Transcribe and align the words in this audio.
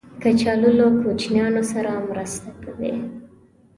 کچالو 0.21 0.69
له 0.79 0.85
کوچنیانو 1.01 1.61
سره 1.71 1.91
مرسته 2.09 2.49
کوي 2.63 2.93